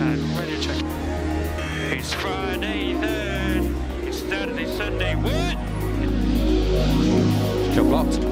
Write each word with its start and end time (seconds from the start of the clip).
And 0.00 0.18
ready 0.38 0.58
to... 0.62 0.70
It's 1.94 2.14
Friday 2.14 2.94
then. 2.94 3.76
It's 4.02 4.20
Saturday, 4.20 4.64
Sunday. 4.64 5.14
What? 5.14 5.58
Job 7.74 7.86
blocked. 7.88 8.16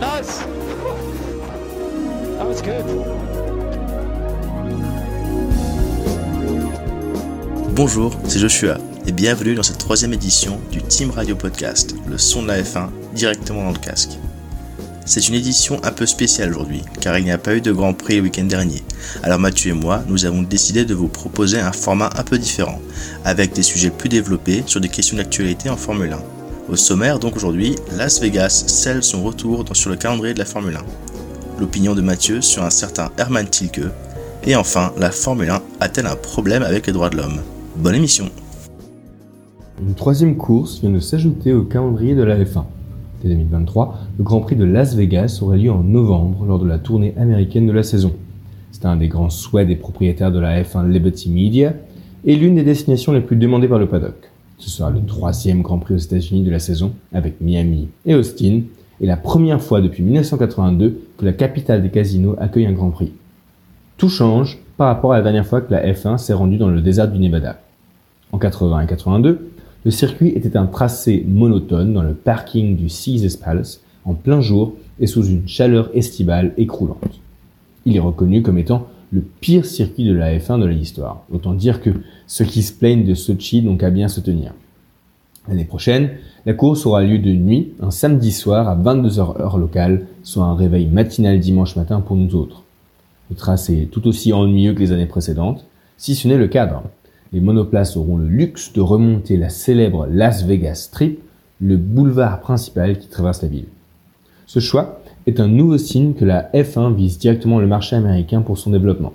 Nice! 0.00 0.38
That 2.38 2.46
was 2.46 2.62
good. 2.62 2.86
Bonjour, 7.74 8.14
c'est 8.26 8.38
Joshua 8.38 8.78
et 9.06 9.12
bienvenue 9.12 9.54
dans 9.54 9.62
cette 9.62 9.76
troisième 9.76 10.14
édition 10.14 10.58
du 10.72 10.80
Team 10.82 11.10
Radio 11.10 11.36
Podcast, 11.36 11.94
le 12.08 12.16
son 12.16 12.44
de 12.44 12.48
la 12.48 12.62
F1 12.62 12.88
directement 13.12 13.64
dans 13.64 13.72
le 13.72 13.78
casque. 13.78 14.18
C'est 15.06 15.28
une 15.28 15.34
édition 15.34 15.80
un 15.82 15.92
peu 15.92 16.06
spéciale 16.06 16.50
aujourd'hui, 16.50 16.82
car 17.00 17.18
il 17.18 17.24
n'y 17.24 17.32
a 17.32 17.38
pas 17.38 17.56
eu 17.56 17.60
de 17.60 17.72
Grand 17.72 17.94
Prix 17.94 18.16
le 18.16 18.22
week-end 18.22 18.44
dernier. 18.44 18.82
Alors 19.22 19.38
Mathieu 19.38 19.70
et 19.70 19.74
moi, 19.74 20.04
nous 20.08 20.24
avons 20.24 20.42
décidé 20.42 20.84
de 20.84 20.94
vous 20.94 21.08
proposer 21.08 21.58
un 21.58 21.72
format 21.72 22.10
un 22.16 22.22
peu 22.22 22.38
différent, 22.38 22.80
avec 23.24 23.52
des 23.52 23.62
sujets 23.62 23.90
plus 23.90 24.08
développés 24.08 24.62
sur 24.66 24.80
des 24.80 24.88
questions 24.88 25.16
d'actualité 25.16 25.70
en 25.70 25.76
Formule 25.76 26.12
1. 26.12 26.18
Au 26.70 26.76
sommaire 26.76 27.18
donc 27.18 27.34
aujourd'hui, 27.36 27.74
Las 27.96 28.20
Vegas 28.20 28.64
scelle 28.66 29.02
son 29.02 29.24
retour 29.24 29.64
sur 29.72 29.90
le 29.90 29.96
calendrier 29.96 30.34
de 30.34 30.38
la 30.38 30.44
Formule 30.44 30.76
1. 30.76 30.80
L'opinion 31.58 31.94
de 31.94 32.02
Mathieu 32.02 32.40
sur 32.40 32.62
un 32.62 32.70
certain 32.70 33.10
Herman 33.18 33.48
Tilke. 33.48 33.82
Et 34.44 34.54
enfin, 34.54 34.92
la 34.96 35.10
Formule 35.10 35.50
1 35.50 35.62
a-t-elle 35.80 36.06
un 36.06 36.16
problème 36.16 36.62
avec 36.62 36.86
les 36.86 36.92
droits 36.92 37.10
de 37.10 37.16
l'homme? 37.16 37.40
Bonne 37.76 37.96
émission 37.96 38.30
Une 39.80 39.94
troisième 39.94 40.36
course 40.36 40.78
vient 40.80 40.90
de 40.90 41.00
s'ajouter 41.00 41.52
au 41.52 41.64
calendrier 41.64 42.14
de 42.14 42.22
la 42.22 42.38
F1. 42.38 42.64
Dès 43.22 43.28
2023, 43.28 43.98
le 44.18 44.24
Grand 44.24 44.40
Prix 44.40 44.56
de 44.56 44.64
Las 44.64 44.94
Vegas 44.94 45.40
aurait 45.42 45.58
lieu 45.58 45.70
en 45.70 45.82
novembre 45.82 46.46
lors 46.46 46.58
de 46.58 46.66
la 46.66 46.78
tournée 46.78 47.14
américaine 47.18 47.66
de 47.66 47.72
la 47.72 47.82
saison. 47.82 48.12
C'est 48.72 48.86
un 48.86 48.96
des 48.96 49.08
grands 49.08 49.28
souhaits 49.28 49.68
des 49.68 49.76
propriétaires 49.76 50.32
de 50.32 50.38
la 50.38 50.62
F1 50.62 50.88
Liberty 50.88 51.28
Media 51.28 51.74
et 52.24 52.36
l'une 52.36 52.54
des 52.54 52.62
destinations 52.62 53.12
les 53.12 53.20
plus 53.20 53.36
demandées 53.36 53.68
par 53.68 53.78
le 53.78 53.86
paddock. 53.86 54.30
Ce 54.56 54.70
sera 54.70 54.90
le 54.90 55.04
troisième 55.04 55.60
Grand 55.60 55.78
Prix 55.78 55.94
aux 55.94 55.98
États-Unis 55.98 56.44
de 56.44 56.50
la 56.50 56.58
saison 56.58 56.92
avec 57.12 57.40
Miami 57.40 57.88
et 58.06 58.14
Austin 58.14 58.62
et 59.00 59.06
la 59.06 59.16
première 59.16 59.60
fois 59.60 59.82
depuis 59.82 60.02
1982 60.02 61.00
que 61.18 61.24
la 61.26 61.32
capitale 61.32 61.82
des 61.82 61.90
casinos 61.90 62.36
accueille 62.38 62.66
un 62.66 62.72
Grand 62.72 62.90
Prix. 62.90 63.12
Tout 63.98 64.08
change 64.08 64.58
par 64.78 64.86
rapport 64.86 65.12
à 65.12 65.18
la 65.18 65.22
dernière 65.22 65.46
fois 65.46 65.60
que 65.60 65.72
la 65.72 65.92
F1 65.92 66.16
s'est 66.16 66.32
rendue 66.32 66.56
dans 66.56 66.68
le 66.68 66.80
désert 66.80 67.08
du 67.08 67.18
Nevada. 67.18 67.60
En 68.32 68.38
80 68.38 68.80
et 68.80 68.86
82, 68.86 69.50
le 69.84 69.90
circuit 69.90 70.28
était 70.28 70.56
un 70.56 70.66
tracé 70.66 71.24
monotone 71.26 71.94
dans 71.94 72.02
le 72.02 72.14
parking 72.14 72.76
du 72.76 72.88
Caesars 72.88 73.40
Palace, 73.42 73.80
en 74.04 74.14
plein 74.14 74.40
jour 74.40 74.74
et 74.98 75.06
sous 75.06 75.24
une 75.24 75.46
chaleur 75.48 75.90
estivale 75.94 76.52
écroulante. 76.56 77.20
Il 77.86 77.96
est 77.96 78.00
reconnu 78.00 78.42
comme 78.42 78.58
étant 78.58 78.88
le 79.12 79.22
pire 79.22 79.64
circuit 79.64 80.04
de 80.04 80.12
la 80.12 80.38
F1 80.38 80.60
de 80.60 80.66
l'histoire. 80.66 81.24
Autant 81.32 81.54
dire 81.54 81.80
que 81.80 81.90
ceux 82.26 82.44
qui 82.44 82.62
se 82.62 82.72
plaignent 82.72 83.04
de 83.04 83.14
Sochi 83.14 83.62
n'ont 83.62 83.76
qu'à 83.76 83.90
bien 83.90 84.08
se 84.08 84.20
tenir. 84.20 84.52
L'année 85.48 85.64
prochaine, 85.64 86.10
la 86.46 86.52
course 86.52 86.86
aura 86.86 87.02
lieu 87.02 87.18
de 87.18 87.32
nuit, 87.32 87.72
un 87.80 87.90
samedi 87.90 88.30
soir 88.30 88.68
à 88.68 88.76
22h 88.76 89.40
heure 89.40 89.58
locale, 89.58 90.06
soit 90.22 90.44
un 90.44 90.54
réveil 90.54 90.86
matinal 90.86 91.40
dimanche 91.40 91.76
matin 91.76 92.00
pour 92.00 92.16
nous 92.16 92.34
autres. 92.34 92.62
Le 93.30 93.36
tracé 93.36 93.82
est 93.82 93.86
tout 93.86 94.06
aussi 94.06 94.32
ennuyeux 94.32 94.74
que 94.74 94.80
les 94.80 94.92
années 94.92 95.06
précédentes, 95.06 95.64
si 95.96 96.14
ce 96.14 96.28
n'est 96.28 96.36
le 96.36 96.48
cadre. 96.48 96.82
Les 97.32 97.40
monoplaces 97.40 97.96
auront 97.96 98.16
le 98.16 98.26
luxe 98.26 98.72
de 98.72 98.80
remonter 98.80 99.36
la 99.36 99.50
célèbre 99.50 100.08
Las 100.10 100.44
Vegas 100.44 100.74
Strip, 100.74 101.20
le 101.60 101.76
boulevard 101.76 102.40
principal 102.40 102.98
qui 102.98 103.08
traverse 103.08 103.42
la 103.42 103.48
ville. 103.48 103.68
Ce 104.46 104.58
choix 104.58 105.00
est 105.26 105.38
un 105.38 105.46
nouveau 105.46 105.78
signe 105.78 106.14
que 106.14 106.24
la 106.24 106.50
F1 106.52 106.94
vise 106.94 107.18
directement 107.18 107.60
le 107.60 107.68
marché 107.68 107.94
américain 107.94 108.40
pour 108.40 108.58
son 108.58 108.70
développement. 108.70 109.12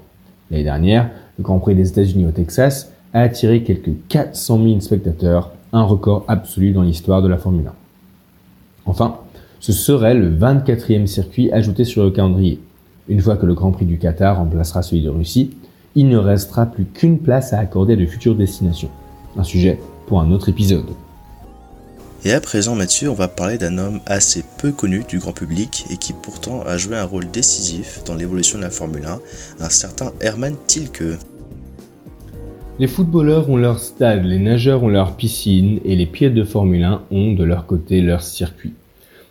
L'année 0.49 0.63
dernière, 0.63 1.09
le 1.37 1.43
Grand 1.43 1.59
Prix 1.59 1.75
des 1.75 1.89
États-Unis 1.89 2.25
au 2.25 2.31
Texas 2.31 2.93
a 3.13 3.21
attiré 3.21 3.63
quelques 3.63 3.91
400 4.07 4.63
000 4.63 4.79
spectateurs, 4.79 5.51
un 5.73 5.83
record 5.83 6.23
absolu 6.29 6.71
dans 6.71 6.83
l'histoire 6.83 7.21
de 7.21 7.27
la 7.27 7.37
Formule 7.37 7.67
1. 7.67 7.73
Enfin, 8.85 9.17
ce 9.59 9.73
serait 9.73 10.13
le 10.13 10.29
24e 10.33 11.07
circuit 11.07 11.51
ajouté 11.51 11.83
sur 11.83 12.03
le 12.03 12.11
calendrier. 12.11 12.61
Une 13.09 13.19
fois 13.19 13.35
que 13.35 13.45
le 13.45 13.55
Grand 13.55 13.71
Prix 13.71 13.85
du 13.85 13.97
Qatar 13.97 14.37
remplacera 14.37 14.83
celui 14.83 15.01
de 15.01 15.09
Russie, 15.09 15.51
il 15.95 16.09
ne 16.09 16.17
restera 16.17 16.65
plus 16.65 16.85
qu'une 16.85 17.19
place 17.19 17.53
à 17.53 17.59
accorder 17.59 17.93
à 17.93 17.95
de 17.95 18.05
futures 18.05 18.35
destinations. 18.35 18.89
Un 19.37 19.43
sujet 19.43 19.79
pour 20.07 20.21
un 20.21 20.31
autre 20.31 20.49
épisode. 20.49 20.89
Et 22.25 22.33
à 22.33 22.41
présent, 22.41 22.75
Mathieu, 22.75 23.09
on 23.09 23.13
va 23.13 23.27
parler 23.27 23.57
d'un 23.57 23.77
homme 23.77 23.99
assez 24.05 24.43
peu 24.57 24.71
connu 24.71 25.03
du 25.07 25.19
grand 25.19 25.31
public 25.31 25.85
et 25.91 25.97
qui 25.97 26.11
pourtant 26.11 26.61
a 26.63 26.77
joué 26.77 26.97
un 26.97 27.05
rôle 27.05 27.29
décisif 27.29 28.01
dans 28.05 28.15
l'évolution 28.15 28.57
de 28.57 28.63
la 28.63 28.71
Formule 28.71 29.05
1, 29.05 29.19
un 29.63 29.69
certain 29.69 30.11
Herman 30.21 30.55
Tilke. 30.67 31.19
Les 32.79 32.87
footballeurs 32.87 33.49
ont 33.49 33.57
leur 33.57 33.79
stade, 33.79 34.25
les 34.25 34.39
nageurs 34.39 34.83
ont 34.83 34.89
leur 34.89 35.15
piscine 35.15 35.79
et 35.85 35.95
les 35.95 36.07
pilotes 36.07 36.33
de 36.33 36.43
Formule 36.43 36.83
1 36.83 37.03
ont 37.11 37.33
de 37.33 37.43
leur 37.43 37.67
côté 37.67 38.01
leur 38.01 38.21
circuit. 38.21 38.73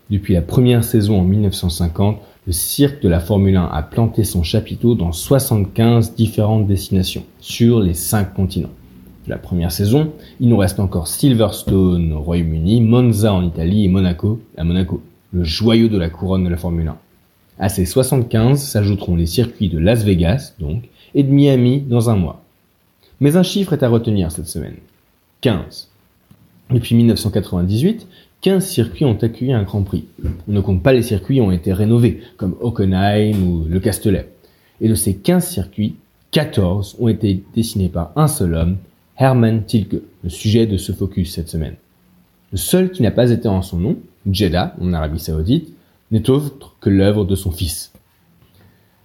Depuis 0.09 0.35
la 0.35 0.43
première 0.43 0.85
saison 0.85 1.21
en 1.21 1.25
1950, 1.25 2.21
le 2.47 2.53
cirque 2.53 3.03
de 3.03 3.09
la 3.09 3.21
Formule 3.21 3.57
1 3.57 3.65
a 3.65 3.83
planté 3.83 4.23
son 4.23 4.43
chapiteau 4.43 4.95
dans 4.95 5.13
75 5.13 6.15
différentes 6.15 6.67
destinations 6.67 7.25
sur 7.41 7.81
les 7.81 7.95
5 7.95 8.35
continents. 8.35 8.71
La 9.27 9.39
première 9.39 9.73
saison, 9.73 10.13
il 10.41 10.51
nous 10.51 10.59
reste 10.59 10.79
encore 10.79 11.09
Silverstone 11.09 12.13
au 12.13 12.21
Royaume-Uni, 12.21 12.83
Monza 12.83 13.33
en 13.33 13.43
Italie 13.43 13.85
et 13.85 13.89
Monaco 13.89 14.41
à 14.59 14.65
Monaco, 14.65 15.03
le 15.33 15.45
joyau 15.45 15.89
de 15.89 15.97
la 15.97 16.11
couronne 16.11 16.45
de 16.45 16.51
la 16.51 16.59
Formule 16.59 16.89
1. 16.89 16.97
À 17.59 17.69
ces 17.71 17.87
75 17.87 18.61
s'ajouteront 18.61 19.17
les 19.17 19.27
circuits 19.27 19.71
de 19.71 19.79
Las 19.79 20.05
Vegas, 20.05 20.55
donc, 20.59 20.85
et 21.15 21.23
de 21.23 21.31
Miami 21.31 21.81
dans 21.81 22.11
un 22.11 22.17
mois. 22.17 22.43
Mais 23.21 23.37
un 23.37 23.43
chiffre 23.43 23.73
est 23.73 23.83
à 23.83 23.89
retenir 23.89 24.31
cette 24.31 24.49
semaine. 24.49 24.77
15. 25.41 25.89
Depuis 26.71 26.95
1998, 26.95 28.07
15 28.45 28.63
circuits 28.63 29.07
ont 29.07 29.17
accueilli 29.17 29.55
un 29.55 29.63
Grand 29.63 29.81
Prix. 29.81 30.05
On 30.23 30.53
ne 30.53 30.61
compte 30.61 30.83
pas 30.83 30.93
les 30.93 31.01
circuits 31.01 31.37
qui 31.37 31.41
ont 31.41 31.51
été 31.51 31.73
rénovés, 31.73 32.21
comme 32.37 32.57
Hockenheim 32.61 33.43
ou 33.43 33.65
le 33.67 33.81
Castellet. 33.81 34.29
Et 34.83 34.89
de 34.91 34.95
ces 34.95 35.17
15 35.17 35.49
circuits, 35.49 35.97
14 36.33 36.97
ont 37.01 37.09
été 37.09 37.43
dessinés 37.55 37.89
par 37.89 38.13
un 38.17 38.29
seul 38.29 38.55
homme, 38.55 38.77
Herman 39.17 39.65
Tilke, 39.65 40.03
le 40.23 40.29
sujet 40.29 40.67
de 40.67 40.77
ce 40.77 40.93
focus 40.93 41.33
cette 41.33 41.49
semaine. 41.49 41.77
Le 42.53 42.59
seul 42.59 42.91
qui 42.91 43.03
n'a 43.03 43.11
pas 43.11 43.31
été 43.31 43.49
en 43.49 43.63
son 43.63 43.79
nom, 43.79 43.97
Jeddah, 44.31 44.77
en 44.79 44.93
Arabie 44.93 45.21
Saoudite, 45.21 45.73
n'est 46.11 46.29
autre 46.29 46.77
que 46.83 46.91
l'œuvre 46.91 47.25
de 47.25 47.37
son 47.37 47.51
fils. 47.51 47.95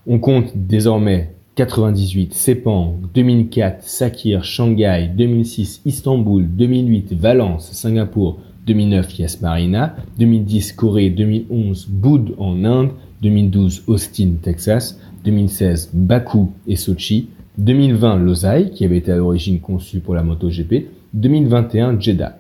On 0.06 0.20
compte 0.20 0.52
désormais 0.54 1.32
98 1.56 2.34
Sepang, 2.34 3.00
2004 3.14 3.84
Sakir, 3.84 4.44
Shanghai, 4.44 5.10
2006 5.16 5.84
Istanbul, 5.86 6.46
2008 6.46 7.14
Valence, 7.14 7.72
Singapour, 7.72 8.40
2009 8.70 9.18
Yas 9.18 9.38
Marina, 9.42 9.96
2010 10.20 10.74
Corée, 10.74 11.10
2011 11.10 11.88
Boud 11.90 12.36
en 12.38 12.64
Inde, 12.64 12.92
2012 13.24 13.86
Austin, 13.88 14.34
Texas, 14.44 15.00
2016 15.26 15.90
Bakou 15.94 16.52
et 16.68 16.76
Sochi, 16.76 17.30
2020 17.58 18.18
Losail, 18.18 18.70
qui 18.70 18.86
avait 18.86 18.98
été 18.98 19.12
à 19.12 19.18
l'origine 19.18 19.60
conçu 19.60 20.02
pour 20.02 20.14
la 20.14 20.22
MotoGP, 20.22 20.86
2021 21.16 22.00
Jeddah. 22.00 22.38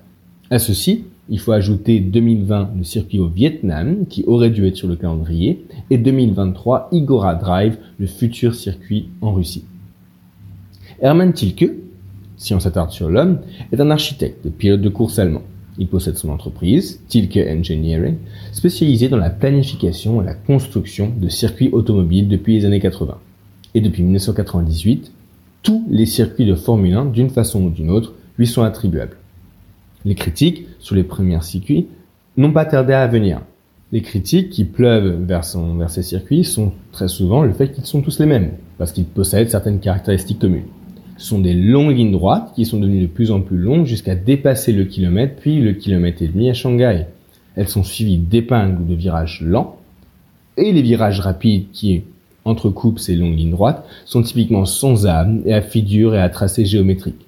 À 0.52 0.60
ceci, 0.60 1.06
il 1.30 1.40
faut 1.40 1.52
ajouter 1.52 2.00
2020 2.00 2.74
le 2.78 2.84
circuit 2.84 3.20
au 3.20 3.28
Vietnam, 3.28 4.06
qui 4.08 4.24
aurait 4.28 4.52
dû 4.52 4.68
être 4.68 4.78
sur 4.78 4.88
le 4.88 4.98
calendrier, 4.98 5.66
et 5.90 5.98
2023 5.98 6.90
Igora 6.92 7.34
Drive, 7.34 7.78
le 7.98 8.06
futur 8.06 8.54
circuit 8.54 9.10
en 9.22 9.34
Russie. 9.34 9.64
Hermann 11.02 11.34
Tilke, 11.34 11.72
si 12.38 12.54
on 12.54 12.60
s'attarde 12.60 12.92
sur 12.92 13.10
l'homme, 13.10 13.40
est 13.72 13.82
un 13.82 13.90
architecte 13.90 14.48
pilote 14.52 14.82
de 14.82 14.90
course 14.90 15.18
allemand. 15.18 15.42
Il 15.80 15.88
possède 15.88 16.18
son 16.18 16.30
entreprise, 16.30 17.02
Tilke 17.08 17.38
Engineering, 17.38 18.18
spécialisée 18.52 19.08
dans 19.08 19.18
la 19.18 19.30
planification 19.30 20.22
et 20.22 20.26
la 20.26 20.34
construction 20.34 21.12
de 21.16 21.30
circuits 21.30 21.70
automobiles 21.72 22.28
depuis 22.28 22.58
les 22.58 22.66
années 22.66 22.82
80. 22.82 23.18
Et 23.76 23.82
depuis 23.82 24.04
1998, 24.04 25.14
tous 25.64 25.86
les 25.90 26.06
circuits 26.06 26.46
de 26.46 26.56
Formule 26.56 26.94
1, 26.94 27.06
d'une 27.06 27.30
façon 27.30 27.64
ou 27.64 27.70
d'une 27.70 27.90
autre, 27.92 28.14
lui 28.38 28.46
sont 28.46 28.64
attribuables. 28.64 29.16
Les 30.04 30.16
critiques 30.16 30.68
sur 30.80 30.96
les 30.96 31.04
premiers 31.04 31.42
circuits 31.42 31.88
n'ont 32.36 32.52
pas 32.52 32.66
tardé 32.66 32.94
à 32.94 33.08
venir. 33.08 33.42
Les 33.94 34.02
critiques 34.02 34.50
qui 34.50 34.66
pleuvent 34.66 35.24
vers, 35.24 35.44
ces 35.44 36.04
circuits 36.04 36.44
sont 36.44 36.74
très 36.92 37.08
souvent 37.08 37.42
le 37.42 37.54
fait 37.54 37.72
qu'ils 37.72 37.86
sont 37.86 38.02
tous 38.02 38.20
les 38.20 38.26
mêmes, 38.26 38.52
parce 38.78 38.92
qu'ils 38.92 39.06
possèdent 39.06 39.50
certaines 39.50 39.80
caractéristiques 39.80 40.40
communes. 40.40 40.68
Sont 41.20 41.40
des 41.40 41.54
longues 41.54 41.96
lignes 41.96 42.14
droites 42.14 42.54
qui 42.56 42.66
sont 42.66 42.80
devenues 42.80 43.02
de 43.02 43.08
plus 43.08 43.30
en 43.30 43.42
plus 43.42 43.58
longues 43.58 43.86
jusqu'à 43.86 44.16
dépasser 44.16 44.72
le 44.72 44.86
kilomètre 44.86 45.36
puis 45.36 45.60
le 45.60 45.74
kilomètre 45.74 46.22
et 46.22 46.30
demi 46.30 46.50
à 46.50 46.54
Shanghai. 46.54 47.08
Elles 47.58 47.68
sont 47.68 47.84
suivies 47.84 48.18
d'épingles 48.18 48.82
ou 48.82 48.86
de 48.86 48.96
virages 48.96 49.42
lents, 49.42 49.76
et 50.56 50.72
les 50.72 50.82
virages 50.82 51.20
rapides 51.20 51.72
qui 51.74 52.04
entrecoupent 52.46 53.00
ces 53.00 53.18
longues 53.18 53.38
lignes 53.38 53.52
droites 53.52 53.86
sont 54.06 54.22
typiquement 54.22 54.64
sans 54.64 55.08
âme 55.08 55.42
et 55.46 55.54
à 55.54 55.62
figure 55.62 56.16
et 56.16 56.22
à 56.22 56.30
tracé 56.30 56.64
géométrique. 56.64 57.28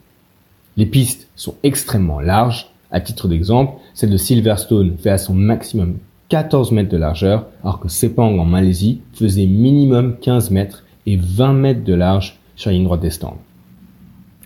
Les 0.77 0.85
pistes 0.85 1.27
sont 1.35 1.55
extrêmement 1.63 2.21
larges. 2.21 2.67
À 2.91 3.01
titre 3.01 3.27
d'exemple, 3.27 3.73
celle 3.93 4.09
de 4.09 4.17
Silverstone 4.17 4.95
fait 4.97 5.09
à 5.09 5.17
son 5.17 5.33
maximum 5.33 5.97
14 6.29 6.71
mètres 6.71 6.89
de 6.89 6.97
largeur, 6.97 7.47
alors 7.61 7.81
que 7.81 7.89
Sepang 7.89 8.39
en 8.39 8.45
Malaisie 8.45 9.01
faisait 9.13 9.47
minimum 9.47 10.15
15 10.21 10.49
mètres 10.51 10.85
et 11.05 11.17
20 11.17 11.53
mètres 11.53 11.83
de 11.83 11.93
large 11.93 12.39
sur 12.55 12.69
la 12.69 12.77
ligne 12.77 12.85
droite 12.85 13.01
des 13.01 13.09
stands. 13.09 13.37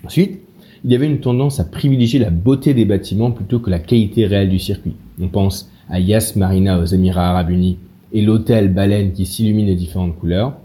Ensuite, 0.06 0.42
il 0.84 0.92
y 0.92 0.96
avait 0.96 1.08
une 1.08 1.20
tendance 1.20 1.60
à 1.60 1.64
privilégier 1.64 2.20
la 2.20 2.30
beauté 2.30 2.74
des 2.74 2.86
bâtiments 2.86 3.32
plutôt 3.32 3.60
que 3.60 3.72
la 3.72 3.80
qualité 3.80 4.28
réelle 4.28 4.50
du 4.50 4.60
circuit. 4.60 4.96
On 5.20 5.30
pense 5.30 5.72
à 5.90 6.00
Yas 6.00 6.34
Marina 6.36 6.80
aux 6.80 6.86
Émirats 6.86 7.30
Arabes 7.30 7.50
Unis 7.50 7.78
et 8.14 8.22
l'hôtel 8.22 8.72
Baleine 8.72 9.12
qui 9.12 9.26
s'illumine 9.26 9.68
de 9.68 9.74
différentes 9.74 10.16
couleurs, 10.16 10.58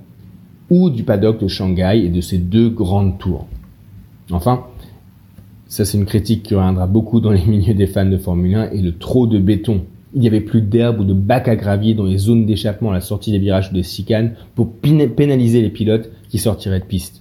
ou 0.69 0.91
du 0.91 1.03
paddock 1.03 1.41
de 1.41 1.49
Shanghai 1.49 2.03
et 2.05 2.09
de 2.11 2.21
ses 2.21 2.39
deux 2.39 2.69
grandes 2.69 3.19
tours. 3.19 3.47
Enfin, 4.31 4.65
ça 5.67 5.85
c'est 5.85 5.99
une 5.99 6.05
critique 6.05 6.43
qui 6.43 6.55
reviendra 6.55 6.87
beaucoup 6.87 7.21
dans 7.21 7.33
les 7.33 7.45
milieux 7.45 7.75
des 7.75 7.87
fans 7.87 8.07
de 8.07 8.19
Formule 8.19 8.55
1 8.55 8.71
et 8.71 8.83
le 8.83 8.97
trop 8.97 9.27
de 9.27 9.39
béton. 9.39 9.85
Il 10.15 10.21
n'y 10.21 10.27
avait 10.27 10.41
plus 10.41 10.61
d'herbe 10.61 11.01
ou 11.01 11.05
de 11.05 11.15
bac 11.15 11.49
à 11.49 11.57
gravier 11.57 11.95
dans 11.95 12.05
les 12.05 12.19
zones 12.19 12.45
d'échappement 12.45 12.91
à 12.91 12.95
la 12.95 13.01
sortie 13.01 13.33
des 13.33 13.39
virages 13.39 13.71
ou 13.71 13.75
des 13.75 13.83
chicanes 13.83 14.35
pour 14.55 14.71
pénaliser 14.73 15.63
les 15.63 15.71
pilotes 15.71 16.11
qui 16.29 16.39
sortiraient 16.39 16.81
de 16.81 16.85
piste. 16.85 17.20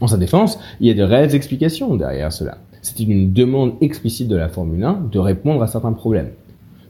En 0.00 0.06
sa 0.06 0.16
défense, 0.16 0.58
il 0.80 0.86
y 0.86 0.90
a 0.90 0.94
de 0.94 1.02
réelles 1.02 1.34
explications 1.34 1.96
derrière 1.96 2.32
cela. 2.32 2.58
C'est 2.82 3.00
une 3.00 3.32
demande 3.32 3.74
explicite 3.80 4.28
de 4.28 4.36
la 4.36 4.48
Formule 4.48 4.84
1 4.84 5.08
de 5.10 5.18
répondre 5.18 5.62
à 5.62 5.66
certains 5.66 5.92
problèmes. 5.92 6.30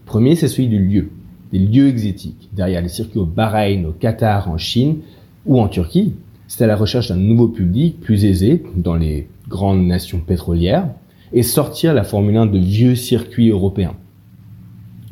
Premier, 0.05 0.37
c'est 0.37 0.49
celui 0.49 0.69
du 0.69 0.79
lieu, 0.79 1.11
des 1.53 1.59
lieux 1.59 1.89
exotiques. 1.89 2.51
Derrière 2.53 2.83
les 2.83 2.89
circuits 2.89 3.19
au 3.19 3.25
Bahreïn, 3.25 3.87
au 3.87 3.93
Qatar, 3.93 4.51
en 4.51 4.59
Chine 4.59 4.99
ou 5.47 5.61
en 5.61 5.69
Turquie, 5.69 6.15
c'est 6.47 6.65
à 6.65 6.67
la 6.67 6.77
recherche 6.77 7.09
d'un 7.09 7.17
nouveau 7.17 7.49
public 7.49 8.01
plus 8.01 8.25
aisé 8.25 8.63
dans 8.77 8.95
les 8.95 9.29
grandes 9.49 9.87
nations 9.87 10.21
pétrolières 10.21 10.89
et 11.33 11.43
sortir 11.43 11.95
la 11.95 12.05
Formule 12.05 12.37
1 12.37 12.47
de 12.47 12.59
vieux 12.59 12.95
circuits 12.95 13.51
européens. 13.51 13.95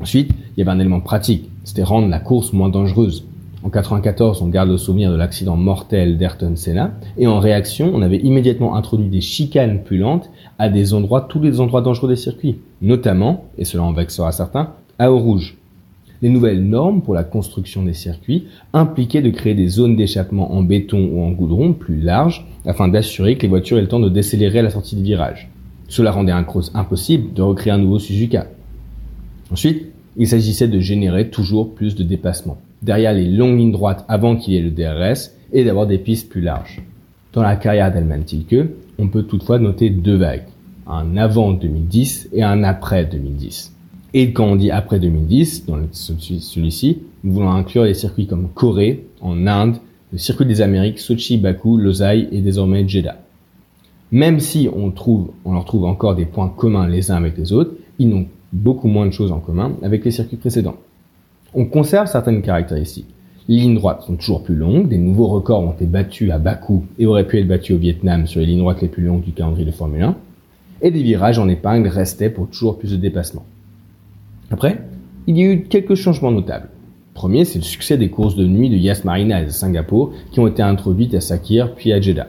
Ensuite, 0.01 0.31
il 0.31 0.61
y 0.61 0.63
avait 0.63 0.71
un 0.71 0.81
élément 0.81 1.01
pratique, 1.01 1.51
c'était 1.65 1.83
rendre 1.83 2.09
la 2.09 2.21
course 2.21 2.53
moins 2.53 2.69
dangereuse. 2.69 3.27
En 3.67 3.69
94, 3.69 4.43
on 4.43 4.47
garde 4.47 4.69
le 4.69 4.77
souvenir 4.77 5.11
de 5.11 5.17
l'accident 5.17 5.57
mortel 5.57 6.19
d'Ayrton 6.19 6.55
Senna, 6.55 6.93
et 7.19 7.27
en 7.27 7.41
réaction, 7.41 7.91
on 7.93 8.01
avait 8.01 8.19
immédiatement 8.19 8.77
introduit 8.77 9.09
des 9.09 9.21
chicanes 9.21 9.83
plus 9.83 9.99
lentes 9.99 10.31
à 10.61 10.69
des 10.69 10.95
endroits, 10.95 11.23
tous 11.23 11.41
les 11.41 11.59
endroits 11.59 11.81
dangereux 11.81 12.09
des 12.09 12.15
circuits, 12.15 12.61
notamment, 12.81 13.47
et 13.59 13.65
cela 13.65 13.83
en 13.83 13.93
vexera 13.93 14.31
certains, 14.31 14.71
à 15.01 15.11
eau 15.11 15.19
rouge. 15.19 15.57
Les 16.23 16.29
nouvelles 16.29 16.63
normes 16.63 17.03
pour 17.03 17.13
la 17.13 17.25
construction 17.25 17.83
des 17.83 17.93
circuits 17.93 18.45
impliquaient 18.73 19.21
de 19.21 19.31
créer 19.31 19.57
des 19.57 19.67
zones 19.67 19.97
d'échappement 19.97 20.53
en 20.53 20.63
béton 20.63 21.11
ou 21.13 21.25
en 21.25 21.33
goudron 21.33 21.73
plus 21.73 22.01
larges 22.01 22.47
afin 22.67 22.87
d'assurer 22.87 23.37
que 23.37 23.43
les 23.43 23.49
voitures 23.49 23.79
aient 23.79 23.83
le 23.83 23.89
temps 23.89 23.99
de 23.99 24.09
décélérer 24.09 24.61
à 24.61 24.63
la 24.63 24.71
sortie 24.71 24.95
du 24.95 25.03
virage. 25.03 25.51
Cela 25.89 26.13
rendait 26.13 26.31
impossible 26.31 27.33
de 27.35 27.43
recréer 27.43 27.73
un 27.73 27.79
nouveau 27.79 27.99
Suzuka. 27.99 28.47
Ensuite, 29.51 29.87
il 30.17 30.29
s'agissait 30.29 30.69
de 30.69 30.79
générer 30.79 31.31
toujours 31.31 31.75
plus 31.75 31.97
de 31.97 32.05
dépassements 32.05 32.59
derrière 32.83 33.15
les 33.15 33.29
longues 33.29 33.59
lignes 33.59 33.73
droites 33.73 34.05
avant 34.09 34.37
qu'il 34.37 34.55
y 34.55 34.57
ait 34.57 34.63
le 34.63 34.71
DRS 34.71 35.31
et 35.53 35.65
d'avoir 35.65 35.87
des 35.87 35.99
pistes 35.99 36.29
plus 36.29 36.41
larges. 36.41 36.83
Dans 37.33 37.43
la 37.43 37.57
carrière 37.57 37.93
d'Elman 37.93 38.25
Tilke, 38.25 38.71
on 38.99 39.09
peut 39.09 39.25
toutefois 39.25 39.59
noter 39.59 39.91
deux 39.91 40.17
vagues, 40.17 40.47
un 40.87 41.17
avant 41.17 41.53
2010 41.53 42.31
et 42.33 42.43
un 42.43 42.63
après 42.65 43.05
2010. 43.05 43.75
Et 44.15 44.33
quand 44.33 44.47
on 44.47 44.57
dit 44.57 44.71
après 44.71 44.99
2010, 44.99 45.67
dans 45.67 45.79
celui-ci, 45.93 47.03
nous 47.23 47.33
voulons 47.33 47.51
inclure 47.51 47.85
les 47.85 47.95
circuits 47.95 48.27
comme 48.27 48.49
Corée, 48.55 49.05
en 49.21 49.47
Inde, 49.47 49.77
le 50.13 50.19
circuit 50.19 50.47
des 50.47 50.63
Amériques, 50.63 50.99
Sochi, 50.99 51.37
Baku, 51.37 51.77
Losail 51.77 52.29
et 52.33 52.41
désormais 52.41 52.89
Jeddah. 52.89 53.19
Même 54.13 54.41
si 54.41 54.69
on, 54.75 54.91
trouve, 54.93 55.33
on 55.45 55.53
leur 55.53 55.65
trouve 55.65 55.85
encore 55.85 56.15
des 56.15 56.25
points 56.25 56.49
communs 56.49 56.87
les 56.87 57.11
uns 57.11 57.17
avec 57.17 57.37
les 57.37 57.53
autres, 57.53 57.73
ils 57.99 58.09
n'ont 58.09 58.27
beaucoup 58.53 58.89
moins 58.89 59.07
de 59.07 59.11
choses 59.11 59.33
en 59.33 59.41
commun 59.41 59.73
avec 59.83 60.05
les 60.05 60.11
circuits 60.13 60.37
précédents. 60.37 60.77
On 61.59 61.65
conserve 61.65 62.07
certaines 62.07 62.43
caractéristiques. 62.43 63.09
Les 63.49 63.57
lignes 63.57 63.77
droites 63.77 64.03
sont 64.03 64.17
toujours 64.17 64.43
plus 64.43 64.57
longues, 64.57 64.89
des 64.89 64.99
nouveaux 64.99 65.29
records 65.29 65.63
ont 65.63 65.73
été 65.73 65.87
battus 65.87 66.31
à 66.31 66.39
Bakou 66.39 66.85
et 66.99 67.07
auraient 67.07 67.27
pu 67.27 67.39
être 67.39 67.49
battus 67.49 67.77
au 67.77 67.79
Vietnam 67.79 68.27
sur 68.27 68.41
les 68.41 68.47
lignes 68.47 68.59
droites 68.59 68.83
les 68.83 68.89
plus 68.89 69.05
longues 69.05 69.23
du 69.23 69.33
calendrier 69.33 69.65
de 69.65 69.71
Formule 69.71 70.03
1, 70.03 70.17
et 70.83 70.91
des 70.91 71.03
virages 71.03 71.39
en 71.39 71.49
épingle 71.49 71.89
restaient 71.89 72.29
pour 72.29 72.51
toujours 72.51 72.79
plus 72.79 72.93
de 72.93 72.97
dépassements. 72.99 73.47
Après, 74.51 74.83
il 75.27 75.39
y 75.39 75.43
a 75.45 75.51
eu 75.51 75.63
quelques 75.63 75.95
changements 75.95 76.31
notables. 76.31 76.69
Premier, 77.15 77.47
c'est 77.47 77.59
le 77.59 77.65
succès 77.65 77.97
des 77.97 78.11
courses 78.11 78.37
de 78.37 78.45
nuit 78.45 78.69
de 78.69 78.77
Yas 78.77 79.01
Marina 79.05 79.43
de 79.43 79.49
Singapour 79.49 80.13
qui 80.33 80.41
ont 80.41 80.47
été 80.47 80.61
introduites 80.61 81.15
à 81.15 81.23
Sakir 81.23 81.75
puis 81.75 81.91
à 81.91 82.03
Jeddah. 82.03 82.29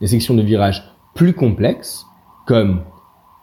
Les 0.00 0.06
sections 0.06 0.32
de 0.32 0.40
virages 0.40 0.82
plus 1.14 1.34
complexes, 1.34 2.06
comme 2.46 2.80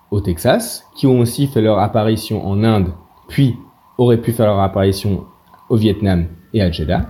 au 0.10 0.22
Texas, 0.22 0.86
qui 0.98 1.06
ont 1.06 1.20
aussi 1.20 1.46
fait 1.46 1.62
leur 1.62 1.78
apparition 1.78 2.48
en 2.48 2.64
Inde 2.64 2.88
puis 3.28 3.54
aurait 3.98 4.22
pu 4.22 4.32
faire 4.32 4.48
leur 4.48 4.60
apparition 4.60 5.26
au 5.70 5.76
Vietnam 5.76 6.26
et 6.54 6.62
à 6.62 6.72
Jeddah, 6.72 7.10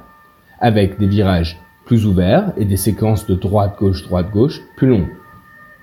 avec 0.60 0.98
des 1.00 1.08
virages 1.08 1.60
plus 1.86 2.06
ouverts 2.06 2.54
et 2.58 2.66
des 2.66 2.78
séquences 2.78 3.28
de 3.28 3.36
droite-gauche, 3.36 4.04
droite-gauche 4.04 4.62
plus 4.76 4.88
longues. 4.88 5.10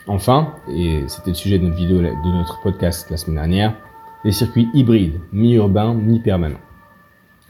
Enfin, 0.06 0.54
et 0.68 1.02
c'était 1.06 1.30
le 1.30 1.34
sujet 1.34 1.58
de 1.58 1.64
notre 1.64 1.76
vidéo, 1.76 1.98
de 1.98 2.36
notre 2.36 2.60
podcast 2.60 3.10
la 3.10 3.16
semaine 3.16 3.36
dernière, 3.36 3.74
les 4.24 4.32
circuits 4.32 4.68
hybrides, 4.74 5.20
mi-urbains, 5.32 5.94
mi-permanents. 5.94 6.60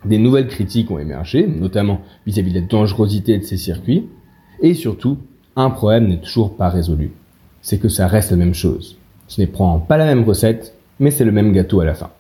Des 0.05 0.19
nouvelles 0.19 0.49
critiques 0.49 0.91
ont 0.91 0.99
émergé, 0.99 1.47
notamment 1.47 2.01
vis-à-vis 2.27 2.53
de 2.53 2.61
la 2.61 2.67
dangerosité 2.67 3.39
de 3.39 3.43
ces 3.43 3.57
circuits, 3.57 4.09
et 4.61 4.75
surtout, 4.75 5.19
un 5.57 5.71
problème 5.71 6.09
n'est 6.09 6.21
toujours 6.21 6.57
pas 6.57 6.69
résolu. 6.69 7.13
C'est 7.63 7.79
que 7.79 7.89
ça 7.89 8.07
reste 8.07 8.31
la 8.31 8.37
même 8.37 8.55
chose. 8.55 8.99
Ce 9.27 9.41
n'est 9.41 9.47
pas 9.49 9.97
la 9.97 10.05
même 10.05 10.25
recette, 10.25 10.77
mais 11.01 11.11
c'est 11.11 11.25
le 11.25 11.33
même 11.33 11.53
gâteau 11.53 11.81
à 11.81 11.85
la 11.85 11.95
fin. 11.95 12.11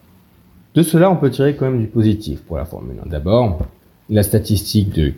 De 0.75 0.82
cela, 0.82 1.09
on 1.09 1.17
peut 1.17 1.31
tirer 1.31 1.55
quand 1.55 1.71
même 1.71 1.81
du 1.81 1.87
positif 1.87 2.41
pour 2.43 2.56
la 2.56 2.65
Formule 2.65 2.97
1. 3.06 3.09
D'abord, 3.09 3.61
la 4.11 4.25
statistique 4.25 4.93
de 4.93 5.12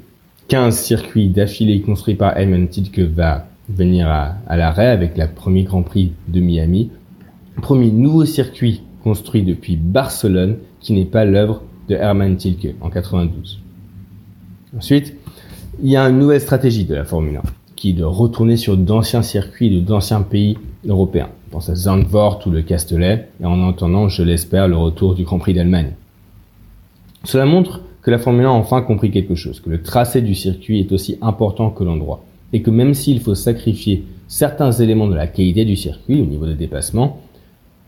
15 0.49 0.79
circuits 0.79 1.29
d'affilée 1.29 1.81
construits 1.81 2.14
par 2.14 2.37
Helmut 2.37 2.69
Tilke 2.69 3.00
va 3.00 3.47
venir 3.70 4.06
à, 4.06 4.56
l'arrêt 4.56 4.88
avec 4.88 5.17
le 5.17 5.26
premier 5.26 5.64
Grand 5.64 5.82
Prix 5.82 6.12
de 6.29 6.41
Miami. 6.41 6.91
Premier 7.62 7.91
nouveau 7.91 8.26
circuit 8.26 8.82
construit 9.03 9.43
depuis 9.43 9.76
Barcelone 9.76 10.58
qui 10.81 10.93
n'est 10.93 11.06
pas 11.06 11.25
l'œuvre 11.25 11.62
de 11.88 11.94
Hermann 11.94 12.37
Tilke 12.37 12.75
en 12.82 12.91
92. 12.91 13.61
Ensuite, 14.76 15.17
il 15.82 15.91
y 15.91 15.97
a 15.97 16.03
une 16.03 16.19
nouvelle 16.19 16.41
stratégie 16.41 16.85
de 16.85 16.94
la 16.94 17.05
Formule 17.05 17.37
1 17.37 17.43
qui 17.76 17.91
est 17.91 17.94
de 17.94 18.05
retourner 18.05 18.58
sur 18.58 18.76
d'anciens 18.76 19.23
circuits 19.23 19.70
de 19.70 19.81
d'anciens 19.81 20.23
pays 20.23 20.58
européens 20.87 21.31
pense 21.56 21.70
à 21.70 21.75
Zandvoort 21.75 22.43
ou 22.44 22.50
le 22.50 22.61
Castellet, 22.61 23.29
et 23.41 23.47
en 23.47 23.62
entendant, 23.62 24.11
je 24.11 24.23
l'espère, 24.23 24.69
le 24.69 24.76
retour 24.76 25.14
du 25.14 25.25
Grand 25.25 25.38
Prix 25.38 25.55
d'Allemagne. 25.55 25.94
Cela 27.25 27.47
montre 27.47 27.81
que 28.03 28.11
la 28.11 28.19
Formule 28.19 28.44
1 28.44 28.49
a 28.50 28.53
enfin 28.53 28.82
compris 28.82 29.11
quelque 29.11 29.35
chose, 29.35 29.61
que 29.61 29.70
le 29.70 29.81
tracé 29.81 30.20
du 30.20 30.35
circuit 30.35 30.81
est 30.81 30.93
aussi 30.93 31.17
important 31.23 31.70
que 31.70 31.82
l'endroit, 31.82 32.23
et 32.53 32.60
que 32.60 32.69
même 32.69 32.93
s'il 32.93 33.20
faut 33.20 33.34
sacrifier 33.34 34.05
certains 34.29 34.70
éléments 34.70 35.08
de 35.08 35.15
la 35.15 35.27
qualité 35.27 35.65
du 35.65 35.77
circuit 35.77 36.20
au 36.20 36.27
niveau 36.27 36.44
des 36.44 36.56
dépassements, 36.56 37.22